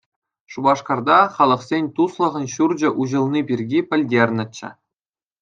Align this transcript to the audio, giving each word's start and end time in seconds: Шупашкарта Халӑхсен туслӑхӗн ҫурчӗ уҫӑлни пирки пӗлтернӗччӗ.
Шупашкарта 0.53 1.17
Халӑхсен 1.35 1.85
туслӑхӗн 1.99 2.45
ҫурчӗ 2.55 2.89
уҫӑлни 3.05 3.41
пирки 3.53 3.79
пӗлтернӗччӗ. 3.93 4.69